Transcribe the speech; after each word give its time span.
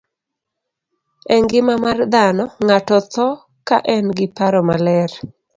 E 1.35 1.35
ngima 1.41 1.73
mar 1.83 1.99
dhano, 2.13 2.45
ng'ato 2.65 2.97
tho 3.13 3.27
ka 3.67 3.77
en 3.95 4.05
gi 4.17 4.27
paro 4.37 4.61
maler. 4.69 5.11